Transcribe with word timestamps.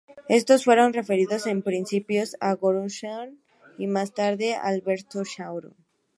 Estos 0.37 0.65
fueron 0.65 0.93
referidos 0.95 1.43
en 1.45 1.61
principio 1.61 2.23
a 2.47 2.55
"Gorgosaurus" 2.55 3.37
y 3.77 3.85
más 3.85 4.09
tarde 4.19 4.55
a 4.55 4.61
"Albertosaurus". 4.63 5.75